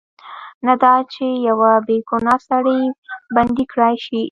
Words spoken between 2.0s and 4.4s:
ګناه سړی بندي کړای شي.